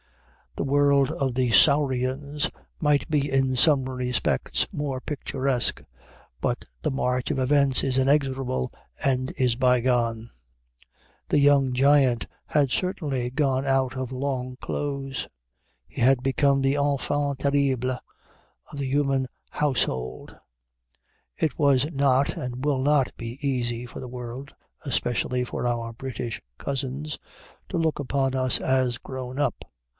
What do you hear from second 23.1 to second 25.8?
be easy for the world (especially for